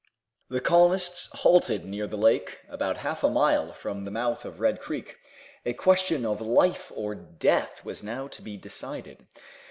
[0.49, 4.79] The colonists halted near the lake, about half a mile from the mouth of Red
[4.79, 5.15] Creek.
[5.63, 9.27] A question of life or death was now to be decided.